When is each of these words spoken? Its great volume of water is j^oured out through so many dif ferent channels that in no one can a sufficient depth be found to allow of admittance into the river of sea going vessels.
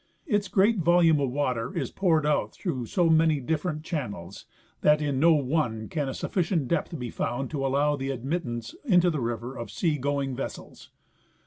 Its 0.25 0.47
great 0.47 0.79
volume 0.79 1.19
of 1.19 1.29
water 1.29 1.71
is 1.77 1.91
j^oured 1.91 2.25
out 2.25 2.51
through 2.53 2.87
so 2.87 3.07
many 3.07 3.39
dif 3.39 3.61
ferent 3.61 3.83
channels 3.83 4.45
that 4.81 4.99
in 4.99 5.19
no 5.19 5.33
one 5.33 5.87
can 5.87 6.09
a 6.09 6.13
sufficient 6.15 6.67
depth 6.67 6.97
be 6.97 7.11
found 7.11 7.51
to 7.51 7.63
allow 7.63 7.93
of 7.93 8.01
admittance 8.01 8.73
into 8.83 9.11
the 9.11 9.21
river 9.21 9.55
of 9.55 9.69
sea 9.69 9.99
going 9.99 10.35
vessels. 10.35 10.89